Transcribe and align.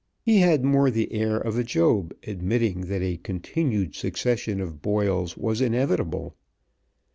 He 0.23 0.39
had 0.39 0.63
more 0.65 0.89
the 0.89 1.13
air 1.13 1.37
of 1.37 1.59
a 1.59 1.63
Job 1.63 2.11
admitting 2.25 2.87
that 2.87 3.03
a 3.03 3.17
continued 3.17 3.93
succession 3.93 4.59
of 4.59 4.81
boils 4.81 5.37
was 5.37 5.61
inevitable. 5.61 6.35